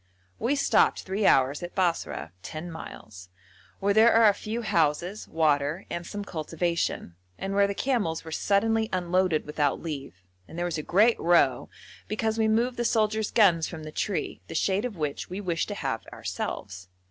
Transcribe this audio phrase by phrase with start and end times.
[0.39, 3.29] We stopped three hours at Basra (10 miles),
[3.79, 8.31] where there are a few houses, water, and some cultivation, and where the camels were
[8.31, 11.69] suddenly unloaded without leave, and there was a great row
[12.07, 15.67] because we moved the soldiers' guns from the tree, the shade of which we wished
[15.67, 16.87] to have ourselves.